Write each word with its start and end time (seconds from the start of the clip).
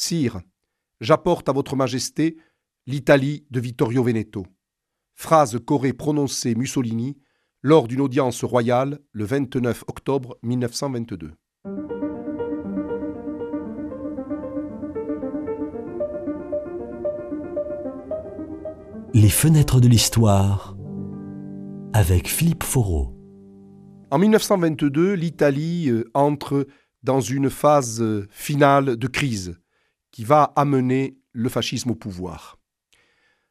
Sire, 0.00 0.40
j'apporte 1.00 1.48
à 1.48 1.52
votre 1.52 1.74
majesté 1.74 2.36
l'Italie 2.86 3.44
de 3.50 3.58
Vittorio 3.58 4.04
Veneto. 4.04 4.46
Phrase 5.16 5.58
qu'aurait 5.66 5.92
prononcée 5.92 6.54
Mussolini 6.54 7.18
lors 7.62 7.88
d'une 7.88 8.00
audience 8.00 8.44
royale 8.44 9.00
le 9.10 9.24
29 9.24 9.82
octobre 9.88 10.38
1922. 10.44 11.32
Les 19.14 19.30
fenêtres 19.30 19.80
de 19.80 19.88
l'histoire 19.88 20.76
avec 21.92 22.28
Philippe 22.28 22.62
Foreau. 22.62 23.18
En 24.12 24.18
1922, 24.18 25.14
l'Italie 25.14 25.88
euh, 25.88 26.08
entre 26.14 26.68
dans 27.02 27.20
une 27.20 27.50
phase 27.50 28.00
euh, 28.00 28.28
finale 28.30 28.96
de 28.96 29.06
crise 29.08 29.58
qui 30.10 30.24
va 30.24 30.52
amener 30.56 31.18
le 31.32 31.48
fascisme 31.48 31.90
au 31.90 31.94
pouvoir. 31.94 32.58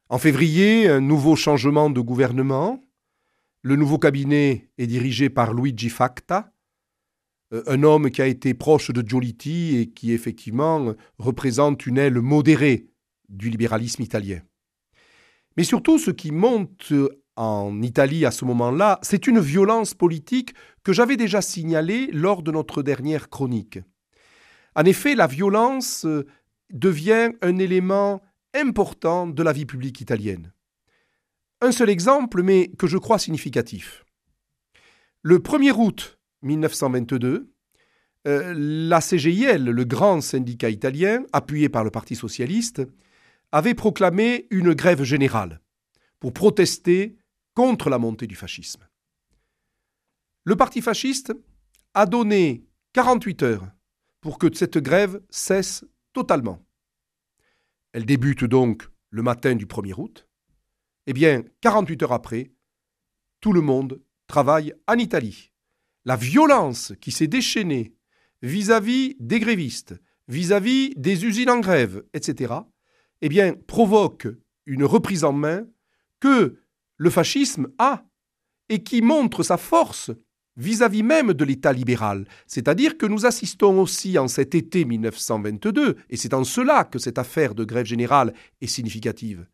En 0.09 0.17
février, 0.17 0.87
un 0.87 1.01
nouveau 1.01 1.35
changement 1.35 1.89
de 1.89 1.99
gouvernement. 1.99 2.81
Le 3.61 3.75
nouveau 3.75 3.97
cabinet 3.97 4.69
est 4.77 4.87
dirigé 4.87 5.29
par 5.29 5.53
Luigi 5.53 5.89
Facta, 5.89 6.53
euh, 7.53 7.63
un 7.67 7.83
homme 7.83 8.09
qui 8.09 8.21
a 8.21 8.27
été 8.27 8.53
proche 8.53 8.91
de 8.91 9.07
Giolitti 9.07 9.77
et 9.77 9.89
qui 9.89 10.13
effectivement 10.13 10.93
représente 11.17 11.85
une 11.85 11.97
aile 11.97 12.21
modérée 12.21 12.87
du 13.27 13.49
libéralisme 13.49 14.01
italien. 14.01 14.41
Mais 15.57 15.63
surtout, 15.63 15.97
ce 15.97 16.11
qui 16.11 16.31
monte 16.31 16.93
en 17.35 17.81
Italie 17.81 18.25
à 18.25 18.31
ce 18.31 18.45
moment-là, 18.45 18.99
c'est 19.01 19.27
une 19.27 19.39
violence 19.39 19.93
politique 19.93 20.53
que 20.83 20.93
j'avais 20.93 21.17
déjà 21.17 21.41
signalée 21.41 22.09
lors 22.11 22.43
de 22.43 22.51
notre 22.51 22.83
dernière 22.83 23.29
chronique. 23.29 23.79
En 24.75 24.85
effet, 24.85 25.15
la 25.15 25.27
violence 25.27 26.05
euh, 26.05 26.25
devient 26.71 27.31
un 27.41 27.57
élément 27.57 28.21
important 28.53 29.27
de 29.27 29.43
la 29.43 29.53
vie 29.53 29.65
publique 29.65 30.01
italienne. 30.01 30.53
Un 31.61 31.71
seul 31.71 31.89
exemple, 31.89 32.43
mais 32.43 32.69
que 32.77 32.87
je 32.87 32.97
crois 32.97 33.19
significatif. 33.19 34.05
Le 35.21 35.39
1er 35.39 35.71
août 35.71 36.19
1922, 36.43 37.51
euh, 38.27 38.53
la 38.55 39.01
CGIL, 39.01 39.65
le 39.65 39.83
grand 39.85 40.21
syndicat 40.21 40.69
italien, 40.69 41.23
appuyé 41.33 41.69
par 41.69 41.83
le 41.83 41.91
Parti 41.91 42.15
socialiste, 42.15 42.81
avait 43.51 43.73
proclamé 43.73 44.47
une 44.51 44.73
grève 44.73 45.03
générale 45.03 45.61
pour 46.19 46.33
protester 46.33 47.17
contre 47.53 47.89
la 47.89 47.97
montée 47.97 48.27
du 48.27 48.35
fascisme. 48.35 48.87
Le 50.43 50.55
parti 50.55 50.81
fasciste 50.81 51.33
a 51.93 52.05
donné 52.05 52.65
48 52.93 53.43
heures 53.43 53.67
pour 54.21 54.37
que 54.37 54.53
cette 54.53 54.77
grève 54.77 55.21
cesse 55.29 55.83
totalement. 56.17 56.65
Elle 57.93 58.07
débute 58.07 58.43
donc 58.43 58.89
le 59.11 59.21
matin 59.21 59.53
du 59.53 59.67
1er 59.67 59.93
août. 59.99 60.27
Eh 61.05 61.13
bien, 61.13 61.43
48 61.61 62.01
heures 62.01 62.11
après, 62.11 62.53
tout 63.39 63.53
le 63.53 63.61
monde 63.61 64.01
travaille 64.25 64.73
en 64.87 64.97
Italie. 64.97 65.51
La 66.05 66.15
violence 66.15 66.93
qui 67.01 67.11
s'est 67.11 67.27
déchaînée 67.27 67.93
vis-à-vis 68.41 69.15
des 69.19 69.39
grévistes, 69.39 69.93
vis-à-vis 70.27 70.89
-vis 70.89 70.99
des 70.99 71.23
usines 71.23 71.51
en 71.51 71.59
grève, 71.59 72.03
etc., 72.15 72.55
eh 73.21 73.29
bien, 73.29 73.53
provoque 73.53 74.27
une 74.65 74.85
reprise 74.85 75.23
en 75.23 75.33
main 75.33 75.67
que 76.19 76.63
le 76.95 77.09
fascisme 77.11 77.67
a 77.77 78.03
et 78.69 78.81
qui 78.81 79.03
montre 79.03 79.43
sa 79.43 79.57
force 79.57 80.09
vis-à-vis 80.57 81.03
même 81.03 81.33
de 81.33 81.45
l'État 81.45 81.71
libéral. 81.71 82.25
C'est-à-dire 82.47 82.97
que 82.97 83.05
nous 83.05 83.25
assistons 83.25 83.79
aussi 83.79 84.17
en 84.17 84.27
cet 84.27 84.55
été 84.55 84.83
1922, 84.83 85.95
et 86.09 86.17
c'est 86.17 86.33
en 86.33 86.43
cela 86.43 86.83
que 86.83 86.99
cette 86.99 87.19
affaire 87.19 87.55
de 87.55 87.63
grève 87.63 87.85
générale 87.85 88.33
est 88.61 88.67
significative, 88.67 89.47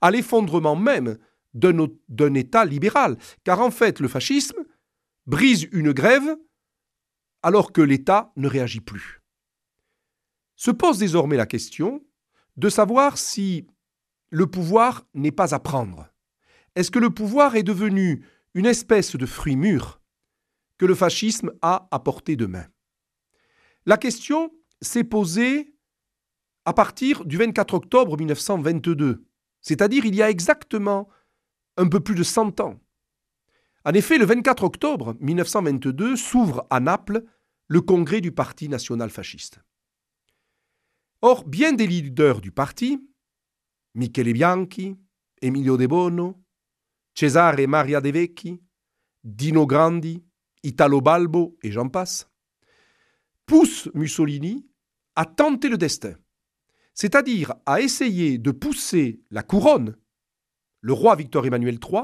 à 0.00 0.10
l'effondrement 0.10 0.76
même 0.76 1.18
d'un 1.54 2.34
État 2.34 2.64
libéral. 2.64 3.16
Car 3.42 3.60
en 3.60 3.70
fait, 3.70 3.98
le 3.98 4.08
fascisme 4.08 4.62
brise 5.26 5.66
une 5.72 5.92
grève 5.92 6.36
alors 7.42 7.72
que 7.72 7.80
l'État 7.80 8.32
ne 8.36 8.46
réagit 8.46 8.80
plus. 8.80 9.20
Se 10.56 10.70
pose 10.70 10.98
désormais 10.98 11.36
la 11.36 11.46
question 11.46 12.04
de 12.56 12.68
savoir 12.68 13.16
si 13.16 13.66
le 14.28 14.46
pouvoir 14.46 15.06
n'est 15.14 15.32
pas 15.32 15.54
à 15.54 15.58
prendre. 15.58 16.08
Est-ce 16.76 16.90
que 16.90 16.98
le 16.98 17.10
pouvoir 17.10 17.56
est 17.56 17.62
devenu 17.62 18.24
une 18.54 18.66
espèce 18.66 19.16
de 19.16 19.26
fruit 19.26 19.56
mûr 19.56 19.99
que 20.80 20.86
le 20.86 20.94
fascisme 20.94 21.52
a 21.60 21.88
à 21.90 21.98
portée 21.98 22.36
de 22.36 22.46
main 22.46 22.66
La 23.84 23.98
question 23.98 24.50
s'est 24.80 25.04
posée 25.04 25.74
à 26.64 26.72
partir 26.72 27.26
du 27.26 27.36
24 27.36 27.74
octobre 27.74 28.16
1922, 28.16 29.22
c'est-à-dire 29.60 30.06
il 30.06 30.14
y 30.14 30.22
a 30.22 30.30
exactement 30.30 31.06
un 31.76 31.86
peu 31.86 32.00
plus 32.00 32.14
de 32.14 32.22
100 32.22 32.60
ans. 32.60 32.80
En 33.84 33.92
effet, 33.92 34.16
le 34.16 34.24
24 34.24 34.64
octobre 34.64 35.16
1922 35.20 36.16
s'ouvre 36.16 36.66
à 36.70 36.80
Naples 36.80 37.24
le 37.68 37.82
congrès 37.82 38.22
du 38.22 38.32
Parti 38.32 38.70
national 38.70 39.10
fasciste. 39.10 39.60
Or, 41.20 41.44
bien 41.44 41.74
des 41.74 41.86
leaders 41.86 42.40
du 42.40 42.52
parti, 42.52 43.06
Michele 43.94 44.32
Bianchi, 44.32 44.96
Emilio 45.42 45.76
De 45.76 45.86
Bono, 45.86 46.42
Cesare 47.12 47.66
Maria 47.66 48.00
De 48.00 48.08
Vecchi, 48.08 48.62
Dino 49.22 49.66
Grandi, 49.66 50.24
Italo 50.62 51.00
Balbo 51.00 51.56
et 51.62 51.72
j'en 51.72 51.88
passe, 51.88 52.28
poussent 53.46 53.88
Mussolini 53.94 54.66
à 55.16 55.24
tenter 55.24 55.68
le 55.68 55.78
destin, 55.78 56.14
c'est-à-dire 56.94 57.54
à 57.66 57.80
essayer 57.80 58.38
de 58.38 58.50
pousser 58.50 59.20
la 59.30 59.42
couronne, 59.42 59.96
le 60.80 60.92
roi 60.92 61.16
Victor 61.16 61.46
Emmanuel 61.46 61.78
III, 61.82 62.02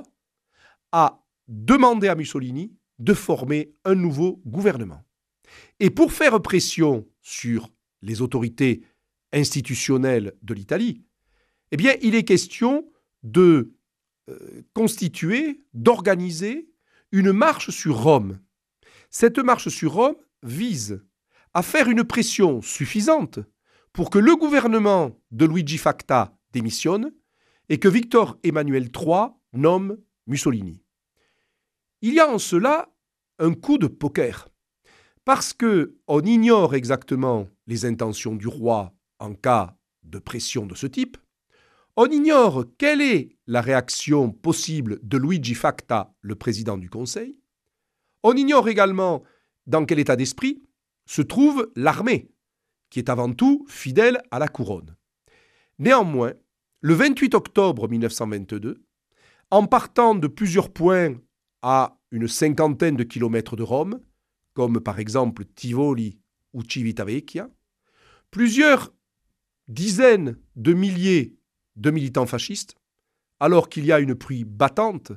à 0.92 1.24
demander 1.48 2.08
à 2.08 2.14
Mussolini 2.14 2.74
de 2.98 3.14
former 3.14 3.74
un 3.84 3.94
nouveau 3.94 4.42
gouvernement. 4.46 5.02
Et 5.80 5.90
pour 5.90 6.12
faire 6.12 6.40
pression 6.40 7.06
sur 7.20 7.68
les 8.02 8.22
autorités 8.22 8.82
institutionnelle 9.32 10.34
de 10.42 10.54
l'Italie, 10.54 11.02
eh 11.72 11.76
bien, 11.76 11.94
il 12.00 12.14
est 12.14 12.24
question 12.24 12.88
de 13.22 13.74
euh, 14.28 14.62
constituer, 14.72 15.64
d'organiser 15.74 16.70
une 17.12 17.32
marche 17.32 17.70
sur 17.70 18.02
Rome. 18.02 18.38
Cette 19.10 19.38
marche 19.38 19.68
sur 19.68 19.92
Rome 19.92 20.16
vise 20.42 21.02
à 21.54 21.62
faire 21.62 21.88
une 21.88 22.04
pression 22.04 22.60
suffisante 22.60 23.38
pour 23.92 24.10
que 24.10 24.18
le 24.18 24.36
gouvernement 24.36 25.18
de 25.30 25.46
Luigi 25.46 25.78
Facta 25.78 26.36
démissionne 26.52 27.12
et 27.68 27.78
que 27.78 27.88
Victor 27.88 28.38
Emmanuel 28.42 28.90
III 28.94 29.28
nomme 29.52 29.96
Mussolini. 30.26 30.82
Il 32.02 32.14
y 32.14 32.20
a 32.20 32.28
en 32.28 32.38
cela 32.38 32.90
un 33.38 33.54
coup 33.54 33.78
de 33.78 33.86
poker, 33.86 34.48
parce 35.24 35.52
que 35.52 35.96
on 36.06 36.20
ignore 36.20 36.74
exactement 36.74 37.48
les 37.66 37.84
intentions 37.84 38.34
du 38.34 38.48
roi 38.48 38.94
en 39.18 39.34
cas 39.34 39.76
de 40.02 40.18
pression 40.18 40.66
de 40.66 40.74
ce 40.74 40.86
type, 40.86 41.16
on 41.96 42.06
ignore 42.06 42.64
quelle 42.76 43.00
est 43.00 43.36
la 43.46 43.62
réaction 43.62 44.30
possible 44.30 44.98
de 45.02 45.16
Luigi 45.16 45.54
Facta, 45.54 46.14
le 46.20 46.34
président 46.34 46.76
du 46.76 46.90
Conseil. 46.90 47.40
On 48.28 48.34
ignore 48.34 48.68
également 48.68 49.22
dans 49.68 49.84
quel 49.84 50.00
état 50.00 50.16
d'esprit 50.16 50.60
se 51.06 51.22
trouve 51.22 51.70
l'armée, 51.76 52.32
qui 52.90 52.98
est 52.98 53.08
avant 53.08 53.32
tout 53.32 53.64
fidèle 53.68 54.20
à 54.32 54.40
la 54.40 54.48
couronne. 54.48 54.96
Néanmoins, 55.78 56.32
le 56.80 56.94
28 56.94 57.36
octobre 57.36 57.88
1922, 57.88 58.82
en 59.52 59.66
partant 59.68 60.16
de 60.16 60.26
plusieurs 60.26 60.72
points 60.72 61.14
à 61.62 62.00
une 62.10 62.26
cinquantaine 62.26 62.96
de 62.96 63.04
kilomètres 63.04 63.54
de 63.54 63.62
Rome, 63.62 64.00
comme 64.54 64.80
par 64.80 64.98
exemple 64.98 65.44
Tivoli 65.44 66.18
ou 66.52 66.64
Civitavecchia, 66.64 67.48
plusieurs 68.32 68.92
dizaines 69.68 70.36
de 70.56 70.72
milliers 70.72 71.36
de 71.76 71.92
militants 71.92 72.26
fascistes, 72.26 72.74
alors 73.38 73.68
qu'il 73.68 73.84
y 73.84 73.92
a 73.92 74.00
une 74.00 74.16
pluie 74.16 74.44
battante, 74.44 75.12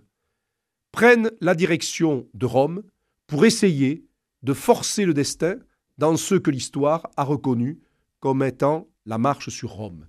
prennent 0.91 1.31
la 1.41 1.55
direction 1.55 2.29
de 2.35 2.45
Rome 2.45 2.83
pour 3.29 3.45
essayer 3.45 4.05
de 4.41 4.53
forcer 4.53 5.05
le 5.05 5.13
destin 5.13 5.55
dans 5.99 6.17
ce 6.17 6.35
que 6.35 6.49
l'histoire 6.49 7.07
a 7.15 7.23
reconnu 7.23 7.79
comme 8.19 8.43
étant 8.43 8.87
la 9.05 9.17
marche 9.17 9.49
sur 9.49 9.69
Rome. 9.69 10.07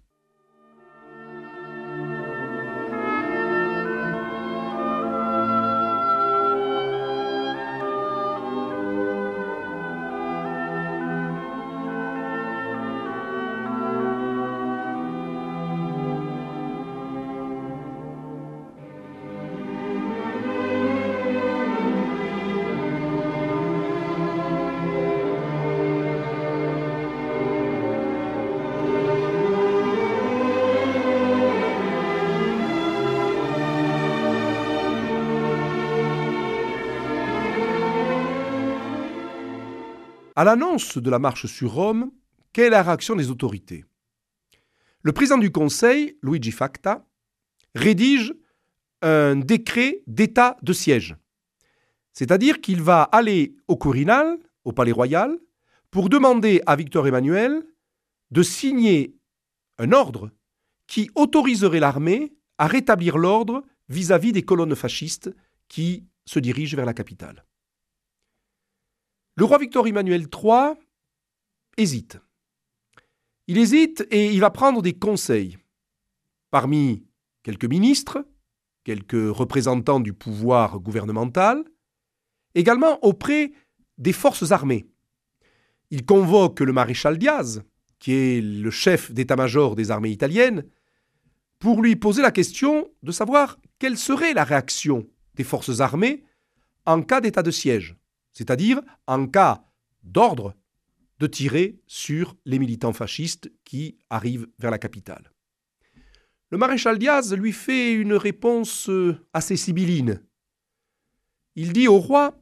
À 40.41 40.45
l'annonce 40.45 40.97
de 40.97 41.11
la 41.11 41.19
marche 41.19 41.45
sur 41.45 41.75
Rome, 41.75 42.13
quelle 42.55 42.69
est 42.69 42.71
la 42.71 42.83
réaction 42.83 43.15
des 43.15 43.31
autorités? 43.31 43.85
Le 45.03 45.13
président 45.13 45.37
du 45.37 45.53
Conseil, 45.53 46.17
Luigi 46.23 46.51
Facta, 46.51 47.07
rédige 47.75 48.33
un 49.03 49.37
décret 49.37 50.03
d'état 50.07 50.57
de 50.63 50.73
siège. 50.73 51.15
C'est-à-dire 52.15 52.63
qu'il 52.63 52.81
va 52.81 53.03
aller 53.03 53.55
au 53.69 53.77
Quirinal, 53.77 54.39
au 54.65 54.73
Palais 54.73 54.93
Royal, 54.93 55.37
pour 55.91 56.09
demander 56.09 56.63
à 56.65 56.75
Victor 56.75 57.07
Emmanuel 57.07 57.63
de 58.31 58.43
signer 58.43 59.15
un 59.77 59.93
ordre 59.93 60.31
qui 60.87 61.11
autoriserait 61.17 61.81
l'armée 61.81 62.33
à 62.57 62.67
rétablir 62.67 63.19
l'ordre 63.19 63.63
vis-à-vis 63.91 64.33
des 64.33 64.43
colonnes 64.47 64.75
fascistes 64.75 65.31
qui 65.69 66.07
se 66.25 66.39
dirigent 66.39 66.77
vers 66.77 66.87
la 66.87 66.95
capitale. 66.95 67.45
Le 69.41 69.47
roi 69.47 69.57
Victor 69.57 69.87
Emmanuel 69.87 70.27
III 70.31 70.75
hésite. 71.79 72.19
Il 73.47 73.57
hésite 73.57 74.07
et 74.11 74.35
il 74.35 74.39
va 74.39 74.51
prendre 74.51 74.83
des 74.83 74.93
conseils. 74.93 75.57
Parmi 76.51 77.07
quelques 77.43 77.65
ministres, 77.65 78.23
quelques 78.85 79.35
représentants 79.35 79.99
du 79.99 80.13
pouvoir 80.13 80.79
gouvernemental, 80.79 81.65
également 82.55 83.03
auprès 83.03 83.53
des 83.97 84.13
forces 84.13 84.53
armées. 84.53 84.91
Il 85.89 86.05
convoque 86.05 86.61
le 86.61 86.75
maréchal 86.75 87.17
Diaz, 87.17 87.63
qui 87.99 88.13
est 88.13 88.43
le 88.43 88.71
chef 88.71 89.11
d'état-major 89.11 89.75
des 89.75 89.91
armées 89.91 90.11
italiennes, 90.11 90.67
pour 91.59 91.81
lui 91.81 91.97
poser 91.97 92.21
la 92.21 92.31
question 92.31 92.91
de 93.03 93.11
savoir 93.11 93.59
quelle 93.79 93.97
serait 93.97 94.35
la 94.35 94.45
réaction 94.45 95.09
des 95.35 95.45
forces 95.45 95.81
armées 95.81 96.25
en 96.85 97.01
cas 97.01 97.23
d'état 97.23 97.43
de 97.43 97.51
siège, 97.51 97.97
c'est-à-dire 98.32 98.81
en 99.06 99.27
cas 99.27 99.65
d'ordre 100.03 100.55
de 101.19 101.27
tirer 101.27 101.81
sur 101.87 102.37
les 102.47 102.59
militants 102.59 102.93
fascistes 102.93 103.53
qui 103.65 103.99
arrivent 104.09 104.49
vers 104.59 104.71
la 104.71 104.79
capitale. 104.79 105.32
Le 106.50 106.59
maréchal 106.59 106.99
Diaz 106.99 107.35
lui 107.35 107.53
fait 107.53 107.93
une 107.93 108.15
réponse 108.15 108.88
euh, 108.88 109.17
assez 109.32 109.56
sibylline. 109.56 110.23
Il 111.55 111.73
dit 111.73 111.87
au 111.87 111.99
roi 111.99 112.41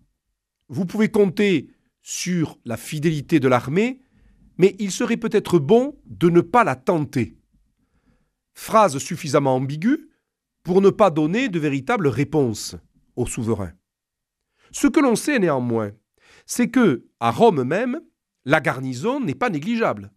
Vous 0.69 0.87
pouvez 0.87 1.11
compter 1.11 1.71
sur 2.01 2.59
la 2.65 2.77
fidélité 2.77 3.41
de 3.41 3.49
l'armée, 3.49 4.01
mais 4.57 4.77
il 4.79 4.93
serait 4.93 5.19
peut-être 5.19 5.59
bon 5.59 5.99
de 6.07 6.31
ne 6.31 6.41
pas 6.41 6.65
la 6.65 6.77
tenter. 6.77 7.37
Phrase 8.55 8.97
suffisamment 8.99 9.57
ambiguë 9.57 10.09
pour 10.63 10.81
ne 10.81 10.91
pas 10.91 11.11
donner 11.11 11.49
de 11.49 11.59
véritable 11.59 12.09
réponse 12.09 12.77
au 13.17 13.27
souverain. 13.27 13.73
Ce 14.73 14.87
que 14.87 15.01
l'on 15.01 15.17
sait 15.17 15.39
néanmoins, 15.39 15.93
c'est 16.47 16.69
que, 16.69 17.07
à 17.21 17.31
Rome 17.31 17.65
même, 17.65 18.01
la 18.45 18.61
garnison 18.61 19.21
n'est 19.21 19.35
pas 19.35 19.51
négligeable. 19.51 20.13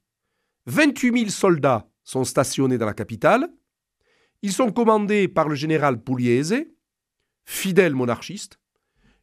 28 0.68 1.18
000 1.18 1.30
soldats 1.30 1.89
sont 2.03 2.24
stationnés 2.24 2.77
dans 2.77 2.86
la 2.86 2.94
capitale. 2.94 3.50
Ils 4.42 4.53
sont 4.53 4.71
commandés 4.71 5.27
par 5.27 5.50
le 5.50 5.56
général 5.56 6.01
Pugliese, 6.01 6.65
fidèle 7.45 7.95
monarchiste, 7.95 8.59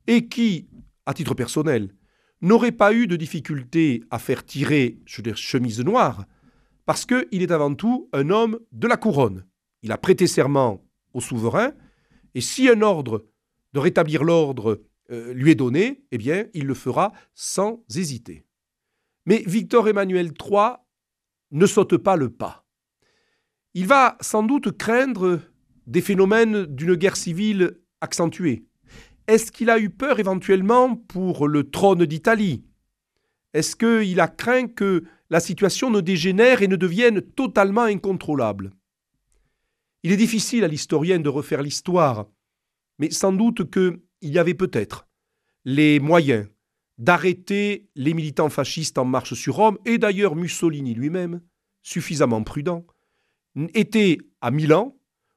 et 0.06 0.28
qui, 0.28 0.68
à 1.06 1.14
titre 1.14 1.34
personnel, 1.34 1.94
n'aurait 2.40 2.72
pas 2.72 2.92
eu 2.92 3.06
de 3.06 3.16
difficulté 3.16 4.04
à 4.10 4.18
faire 4.18 4.44
tirer 4.44 4.98
des 5.18 5.34
chemises 5.34 5.80
noires 5.80 6.24
parce 6.86 7.04
qu'il 7.04 7.42
est 7.42 7.50
avant 7.50 7.74
tout 7.74 8.08
un 8.12 8.30
homme 8.30 8.58
de 8.72 8.88
la 8.88 8.96
couronne. 8.96 9.44
Il 9.82 9.92
a 9.92 9.98
prêté 9.98 10.26
serment 10.26 10.82
au 11.12 11.20
souverain, 11.20 11.72
et 12.34 12.40
si 12.40 12.68
un 12.68 12.80
ordre 12.80 13.26
de 13.74 13.78
rétablir 13.78 14.24
l'ordre 14.24 14.80
euh, 15.10 15.32
lui 15.32 15.50
est 15.50 15.54
donné, 15.54 16.04
eh 16.10 16.18
bien, 16.18 16.46
il 16.54 16.66
le 16.66 16.74
fera 16.74 17.12
sans 17.34 17.84
hésiter. 17.94 18.44
Mais 19.26 19.42
Victor 19.46 19.88
Emmanuel 19.88 20.32
III 20.38 20.76
ne 21.50 21.66
saute 21.66 21.96
pas 21.96 22.16
le 22.16 22.30
pas. 22.30 22.66
Il 23.74 23.86
va 23.86 24.16
sans 24.20 24.42
doute 24.42 24.76
craindre 24.76 25.40
des 25.86 26.00
phénomènes 26.02 26.66
d'une 26.66 26.94
guerre 26.94 27.16
civile 27.16 27.78
accentuée. 28.00 28.64
Est-ce 29.26 29.52
qu'il 29.52 29.70
a 29.70 29.78
eu 29.78 29.90
peur 29.90 30.20
éventuellement 30.20 30.96
pour 30.96 31.48
le 31.48 31.70
trône 31.70 32.06
d'Italie? 32.06 32.64
Est-ce 33.54 33.76
qu'il 33.76 34.20
a 34.20 34.28
craint 34.28 34.68
que 34.68 35.04
la 35.30 35.40
situation 35.40 35.90
ne 35.90 36.00
dégénère 36.00 36.62
et 36.62 36.68
ne 36.68 36.76
devienne 36.76 37.20
totalement 37.20 37.82
incontrôlable? 37.82 38.72
Il 40.02 40.12
est 40.12 40.16
difficile 40.16 40.64
à 40.64 40.68
l'historien 40.68 41.18
de 41.18 41.28
refaire 41.28 41.62
l'histoire, 41.62 42.26
mais 42.98 43.10
sans 43.10 43.32
doute 43.32 43.68
qu'il 44.20 44.32
y 44.32 44.38
avait 44.38 44.54
peut-être 44.54 45.08
les 45.64 46.00
moyens 46.00 46.48
d'arrêter 46.98 47.88
les 47.94 48.14
militants 48.14 48.48
fascistes 48.48 48.98
en 48.98 49.04
marche 49.04 49.34
sur 49.34 49.56
Rome, 49.56 49.78
et 49.84 49.98
d'ailleurs 49.98 50.34
Mussolini 50.34 50.94
lui-même, 50.94 51.40
suffisamment 51.82 52.42
prudent, 52.42 52.84
était 53.74 54.18
à 54.40 54.50
Milan, 54.50 54.96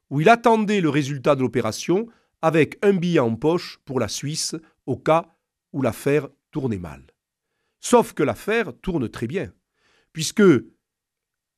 où 0.09 0.21
il 0.21 0.29
attendait 0.29 0.81
le 0.81 0.89
résultat 0.89 1.35
de 1.35 1.41
l'opération 1.41 2.07
avec 2.41 2.77
un 2.83 2.93
billet 2.93 3.19
en 3.19 3.35
poche 3.35 3.79
pour 3.85 3.99
la 3.99 4.07
Suisse 4.07 4.55
au 4.85 4.97
cas 4.97 5.35
où 5.71 5.81
l'affaire 5.81 6.27
tournait 6.51 6.79
mal. 6.79 7.05
Sauf 7.79 8.13
que 8.13 8.23
l'affaire 8.23 8.73
tourne 8.81 9.07
très 9.09 9.27
bien 9.27 9.53
puisque 10.13 10.43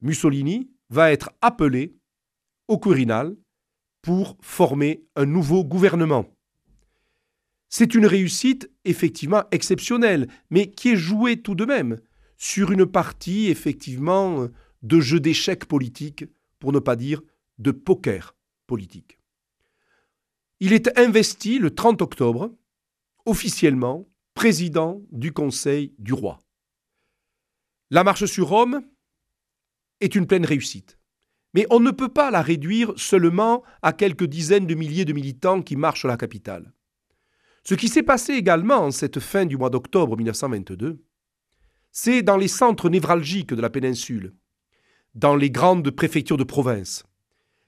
Mussolini 0.02 0.72
va 0.90 1.12
être 1.12 1.32
appelé 1.42 1.96
au 2.68 2.78
Quirinal 2.78 3.36
pour 4.02 4.38
former 4.42 5.06
un 5.16 5.26
nouveau 5.26 5.64
gouvernement. 5.64 6.33
C'est 7.76 7.96
une 7.96 8.06
réussite 8.06 8.70
effectivement 8.86 9.46
exceptionnelle, 9.50 10.28
mais 10.52 10.70
qui 10.70 10.90
est 10.90 10.96
jouée 10.96 11.42
tout 11.42 11.56
de 11.56 11.66
même 11.66 12.00
sur 12.38 12.72
une 12.72 12.86
partie 12.86 13.48
effectivement 13.48 14.48
de 14.84 15.00
jeu 15.00 15.20
d'échecs 15.20 15.66
politique, 15.66 16.26
pour 16.60 16.72
ne 16.72 16.78
pas 16.78 16.96
dire 16.96 17.24
de 17.58 17.72
poker 17.72 18.36
politique. 18.68 19.18
Il 20.60 20.72
est 20.72 20.96
investi 21.00 21.58
le 21.58 21.74
30 21.74 22.04
octobre, 22.04 22.56
officiellement, 23.26 24.08
président 24.36 25.02
du 25.12 25.34
Conseil 25.34 25.96
du 25.98 26.14
roi. 26.14 26.42
La 27.90 28.04
marche 28.04 28.26
sur 28.26 28.50
Rome 28.50 28.84
est 30.00 30.14
une 30.14 30.28
pleine 30.28 30.46
réussite. 30.46 31.00
Mais 31.56 31.66
on 31.72 31.80
ne 31.80 31.90
peut 31.90 32.14
pas 32.14 32.30
la 32.30 32.44
réduire 32.44 32.94
seulement 32.98 33.64
à 33.82 33.94
quelques 33.94 34.28
dizaines 34.28 34.68
de 34.68 34.76
milliers 34.76 35.06
de 35.06 35.14
militants 35.14 35.64
qui 35.64 35.76
marchent 35.76 36.06
à 36.06 36.10
la 36.10 36.18
capitale. 36.18 36.72
Ce 37.66 37.76
qui 37.76 37.88
s'est 37.88 38.04
passé 38.04 38.34
également 38.34 38.80
en 38.80 38.92
cette 38.92 39.20
fin 39.20 39.46
du 39.46 39.58
mois 39.58 39.70
d'octobre 39.70 40.18
1922, 40.18 41.02
c'est 41.92 42.22
dans 42.22 42.38
les 42.38 42.50
centres 42.50 42.90
névralgiques 42.90 43.54
de 43.54 43.62
la 43.62 43.70
péninsule, 43.70 44.34
dans 45.16 45.36
les 45.36 45.50
grandes 45.50 45.90
préfectures 45.92 46.38
de 46.38 46.44
province, 46.44 47.06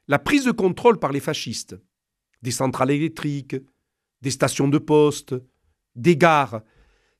la 0.07 0.19
prise 0.19 0.45
de 0.45 0.51
contrôle 0.51 0.99
par 0.99 1.11
les 1.11 1.19
fascistes 1.19 1.77
des 2.41 2.51
centrales 2.51 2.91
électriques, 2.91 3.55
des 4.21 4.31
stations 4.31 4.67
de 4.67 4.77
poste, 4.77 5.33
des 5.95 6.15
gares. 6.15 6.61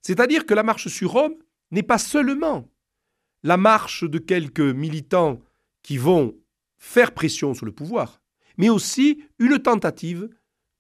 C'est-à-dire 0.02 0.46
que 0.46 0.54
la 0.54 0.62
marche 0.62 0.88
sur 0.88 1.12
Rome 1.12 1.36
n'est 1.72 1.84
pas 1.84 1.98
seulement 1.98 2.70
la 3.42 3.58
marche 3.58 4.04
de 4.04 4.20
quelques 4.20 4.60
militants 4.60 5.42
qui 5.82 5.98
vont 5.98 6.36
faire 6.78 7.14
pression 7.14 7.54
sur 7.54 7.66
le 7.66 7.72
pouvoir, 7.72 8.22
mais 8.58 8.70
aussi 8.70 9.24
une 9.40 9.58
tentative 9.60 10.30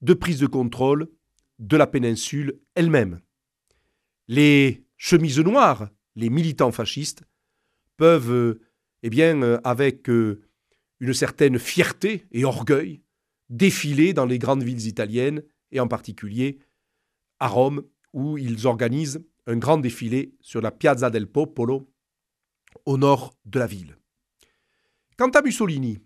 de 0.01 0.13
prise 0.13 0.39
de 0.39 0.47
contrôle 0.47 1.09
de 1.59 1.77
la 1.77 1.87
péninsule 1.87 2.59
elle-même. 2.75 3.21
Les 4.27 4.85
chemises 4.97 5.39
noires, 5.39 5.89
les 6.15 6.29
militants 6.29 6.71
fascistes, 6.71 7.23
peuvent, 7.97 8.59
eh 9.03 9.09
bien, 9.09 9.41
euh, 9.41 9.59
avec 9.63 10.09
euh, 10.09 10.41
une 10.99 11.13
certaine 11.13 11.59
fierté 11.59 12.25
et 12.31 12.45
orgueil, 12.45 13.01
défiler 13.49 14.13
dans 14.13 14.25
les 14.25 14.39
grandes 14.39 14.63
villes 14.63 14.87
italiennes, 14.87 15.43
et 15.71 15.79
en 15.79 15.87
particulier 15.87 16.59
à 17.39 17.47
Rome, 17.47 17.83
où 18.13 18.37
ils 18.37 18.65
organisent 18.65 19.23
un 19.47 19.57
grand 19.57 19.77
défilé 19.77 20.35
sur 20.41 20.61
la 20.61 20.71
Piazza 20.71 21.09
del 21.09 21.27
Popolo, 21.27 21.91
au 22.85 22.97
nord 22.97 23.35
de 23.45 23.59
la 23.59 23.67
ville. 23.67 23.97
Quant 25.17 25.29
à 25.29 25.41
Mussolini, 25.41 25.99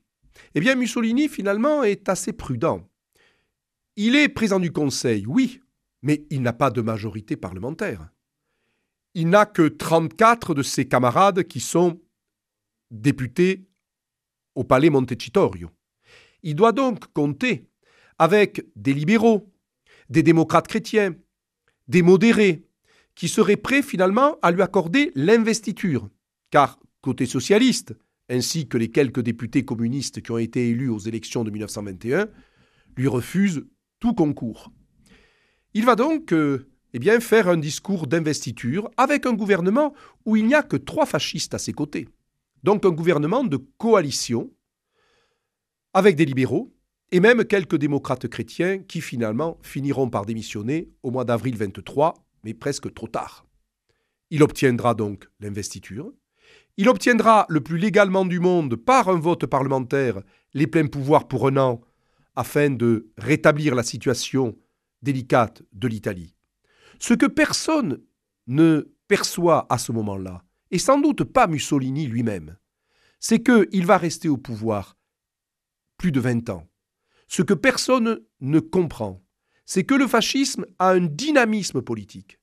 eh 0.55 0.59
bien 0.59 0.75
Mussolini 0.75 1.29
finalement 1.29 1.83
est 1.83 2.09
assez 2.09 2.33
prudent. 2.33 2.88
Il 4.01 4.15
est 4.15 4.29
président 4.29 4.61
du 4.61 4.71
Conseil, 4.71 5.25
oui, 5.27 5.59
mais 6.03 6.25
il 6.29 6.41
n'a 6.41 6.53
pas 6.53 6.71
de 6.71 6.79
majorité 6.79 7.35
parlementaire. 7.35 8.07
Il 9.13 9.27
n'a 9.27 9.45
que 9.45 9.67
34 9.67 10.55
de 10.55 10.63
ses 10.63 10.87
camarades 10.87 11.43
qui 11.43 11.59
sont 11.59 11.99
députés 12.91 13.67
au 14.55 14.63
palais 14.63 14.89
Montecitorio. 14.89 15.69
Il 16.43 16.55
doit 16.55 16.71
donc 16.71 17.11
compter 17.11 17.67
avec 18.17 18.65
des 18.77 18.93
libéraux, 18.93 19.51
des 20.09 20.23
démocrates 20.23 20.69
chrétiens, 20.69 21.13
des 21.89 22.01
modérés, 22.01 22.63
qui 23.15 23.27
seraient 23.27 23.57
prêts 23.57 23.81
finalement 23.81 24.37
à 24.41 24.51
lui 24.51 24.61
accorder 24.61 25.11
l'investiture 25.13 26.09
car 26.51 26.79
côté 27.01 27.25
socialiste, 27.25 27.93
ainsi 28.29 28.65
que 28.65 28.77
les 28.77 28.91
quelques 28.91 29.19
députés 29.19 29.65
communistes 29.65 30.21
qui 30.21 30.31
ont 30.31 30.37
été 30.37 30.69
élus 30.69 30.87
aux 30.87 30.99
élections 30.99 31.43
de 31.43 31.51
1921, 31.51 32.29
lui 32.95 33.09
refusent 33.09 33.65
tout 33.99 34.13
concours. 34.13 34.71
Il 35.73 35.85
va 35.85 35.95
donc 35.95 36.33
euh, 36.33 36.67
eh 36.93 37.19
faire 37.19 37.47
un 37.47 37.57
discours 37.57 38.07
d'investiture 38.07 38.89
avec 38.97 39.25
un 39.25 39.33
gouvernement 39.33 39.93
où 40.25 40.35
il 40.35 40.45
n'y 40.45 40.55
a 40.55 40.63
que 40.63 40.77
trois 40.77 41.05
fascistes 41.05 41.53
à 41.53 41.59
ses 41.59 41.73
côtés. 41.73 42.07
Donc 42.63 42.85
un 42.85 42.91
gouvernement 42.91 43.43
de 43.43 43.57
coalition 43.77 44.51
avec 45.93 46.15
des 46.15 46.25
libéraux 46.25 46.73
et 47.11 47.19
même 47.19 47.45
quelques 47.45 47.77
démocrates 47.77 48.27
chrétiens 48.27 48.79
qui 48.79 49.01
finalement 49.01 49.57
finiront 49.61 50.09
par 50.09 50.25
démissionner 50.25 50.89
au 51.03 51.11
mois 51.11 51.25
d'avril 51.25 51.55
23, 51.55 52.13
mais 52.43 52.53
presque 52.53 52.93
trop 52.93 53.07
tard. 53.07 53.45
Il 54.29 54.43
obtiendra 54.43 54.93
donc 54.93 55.27
l'investiture. 55.39 56.11
Il 56.77 56.87
obtiendra 56.87 57.45
le 57.49 57.61
plus 57.61 57.77
légalement 57.77 58.25
du 58.25 58.39
monde, 58.39 58.75
par 58.75 59.09
un 59.09 59.19
vote 59.19 59.45
parlementaire, 59.47 60.21
les 60.53 60.67
pleins 60.67 60.87
pouvoirs 60.87 61.27
pour 61.27 61.47
un 61.47 61.57
an, 61.57 61.81
afin 62.39 62.69
de 62.69 63.11
rétablir 63.17 63.75
la 63.75 63.83
situation 63.83 64.57
délicate 65.01 65.61
de 65.73 65.89
l'Italie. 65.89 66.37
Ce 66.97 67.13
que 67.13 67.25
personne 67.25 68.01
ne 68.47 68.95
perçoit 69.09 69.67
à 69.69 69.77
ce 69.77 69.91
moment-là, 69.91 70.45
et 70.71 70.79
sans 70.79 71.01
doute 71.01 71.25
pas 71.25 71.47
Mussolini 71.47 72.07
lui-même, 72.07 72.55
c'est 73.19 73.43
qu'il 73.43 73.85
va 73.85 73.97
rester 73.97 74.29
au 74.29 74.37
pouvoir 74.37 74.97
plus 75.97 76.13
de 76.13 76.21
20 76.21 76.49
ans. 76.49 76.65
Ce 77.27 77.41
que 77.41 77.53
personne 77.53 78.21
ne 78.39 78.61
comprend, 78.61 79.21
c'est 79.65 79.83
que 79.83 79.95
le 79.95 80.07
fascisme 80.07 80.65
a 80.79 80.91
un 80.91 81.07
dynamisme 81.07 81.81
politique, 81.81 82.39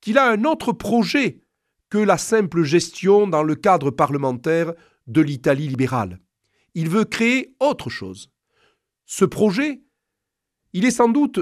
qu'il 0.00 0.18
a 0.18 0.28
un 0.28 0.42
autre 0.42 0.72
projet 0.72 1.40
que 1.88 1.98
la 1.98 2.18
simple 2.18 2.64
gestion 2.64 3.28
dans 3.28 3.44
le 3.44 3.54
cadre 3.54 3.92
parlementaire 3.92 4.72
de 5.06 5.20
l'Italie 5.20 5.68
libérale. 5.68 6.18
Il 6.74 6.88
veut 6.88 7.04
créer 7.04 7.54
autre 7.60 7.90
chose. 7.90 8.32
Ce 9.06 9.24
projet, 9.24 9.82
il 10.72 10.84
est 10.84 10.90
sans 10.90 11.08
doute 11.08 11.40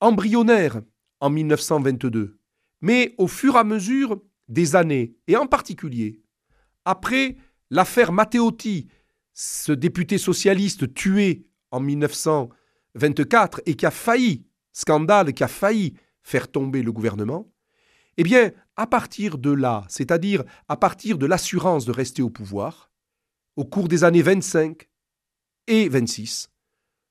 embryonnaire 0.00 0.82
en 1.20 1.30
1922, 1.30 2.38
mais 2.80 3.14
au 3.18 3.28
fur 3.28 3.54
et 3.54 3.58
à 3.58 3.64
mesure 3.64 4.20
des 4.48 4.76
années, 4.76 5.16
et 5.26 5.36
en 5.36 5.46
particulier 5.46 6.20
après 6.84 7.36
l'affaire 7.70 8.12
Matteotti, 8.12 8.88
ce 9.32 9.72
député 9.72 10.18
socialiste 10.18 10.92
tué 10.94 11.46
en 11.70 11.80
1924 11.80 13.62
et 13.66 13.74
qui 13.74 13.86
a 13.86 13.90
failli, 13.90 14.46
scandale 14.72 15.32
qui 15.32 15.42
a 15.42 15.48
failli 15.48 15.94
faire 16.22 16.50
tomber 16.50 16.82
le 16.82 16.92
gouvernement, 16.92 17.50
eh 18.16 18.22
bien, 18.22 18.52
à 18.76 18.86
partir 18.86 19.38
de 19.38 19.50
là, 19.50 19.84
c'est-à-dire 19.88 20.44
à 20.68 20.76
partir 20.76 21.18
de 21.18 21.26
l'assurance 21.26 21.84
de 21.84 21.92
rester 21.92 22.22
au 22.22 22.30
pouvoir, 22.30 22.92
au 23.56 23.64
cours 23.64 23.88
des 23.88 24.04
années 24.04 24.22
25 24.22 24.88
et 25.66 25.88
26, 25.88 26.50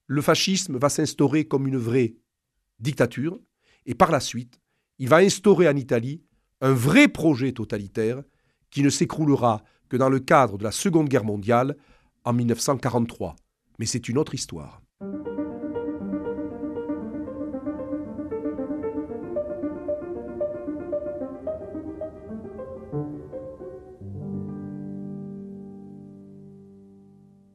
le 0.06 0.22
fascisme 0.22 0.78
va 0.78 0.88
s'instaurer 0.88 1.46
comme 1.46 1.66
une 1.66 1.76
vraie 1.76 2.14
dictature, 2.78 3.38
et 3.86 3.94
par 3.94 4.10
la 4.10 4.20
suite, 4.20 4.60
il 4.98 5.08
va 5.08 5.16
instaurer 5.16 5.68
en 5.68 5.76
Italie 5.76 6.22
un 6.60 6.72
vrai 6.72 7.08
projet 7.08 7.52
totalitaire 7.52 8.22
qui 8.70 8.82
ne 8.82 8.90
s'écroulera 8.90 9.62
que 9.88 9.96
dans 9.96 10.08
le 10.08 10.20
cadre 10.20 10.58
de 10.58 10.64
la 10.64 10.72
Seconde 10.72 11.08
Guerre 11.08 11.24
mondiale 11.24 11.76
en 12.24 12.32
1943. 12.32 13.36
Mais 13.78 13.86
c'est 13.86 14.08
une 14.08 14.18
autre 14.18 14.34
histoire. 14.34 14.80